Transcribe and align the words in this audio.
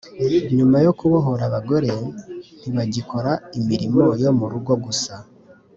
Nyuma 0.57 0.77
yo 0.85 0.91
kwibohora 0.97 1.43
abagore 1.49 1.91
ntibagikora 2.59 3.31
imirimo 3.59 4.01
yo 4.23 4.31
mu 4.37 4.45
rugo 4.51 4.73
gusa 4.85 5.13